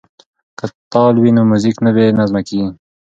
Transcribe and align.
که 0.57 0.65
تال 0.91 1.15
وي 1.21 1.31
نو 1.35 1.41
موزیک 1.49 1.77
نه 1.85 1.91
بې 1.95 2.05
نظمه 2.19 2.41
کیږي. 2.47 2.69